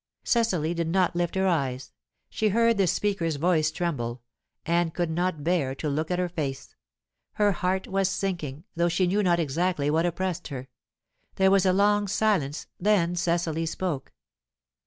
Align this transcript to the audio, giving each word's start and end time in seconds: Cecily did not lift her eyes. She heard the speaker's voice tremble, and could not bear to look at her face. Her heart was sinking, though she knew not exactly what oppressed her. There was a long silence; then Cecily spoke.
Cecily 0.23 0.73
did 0.73 0.87
not 0.87 1.15
lift 1.15 1.35
her 1.35 1.45
eyes. 1.45 1.93
She 2.27 2.49
heard 2.49 2.79
the 2.79 2.87
speaker's 2.87 3.35
voice 3.35 3.69
tremble, 3.69 4.23
and 4.65 4.95
could 4.95 5.11
not 5.11 5.43
bear 5.43 5.75
to 5.75 5.87
look 5.87 6.09
at 6.09 6.17
her 6.17 6.27
face. 6.27 6.73
Her 7.33 7.51
heart 7.51 7.87
was 7.87 8.09
sinking, 8.09 8.63
though 8.75 8.89
she 8.89 9.05
knew 9.05 9.21
not 9.21 9.39
exactly 9.39 9.91
what 9.91 10.07
oppressed 10.07 10.47
her. 10.47 10.69
There 11.35 11.51
was 11.51 11.67
a 11.67 11.71
long 11.73 12.07
silence; 12.07 12.65
then 12.79 13.15
Cecily 13.15 13.67
spoke. 13.67 14.11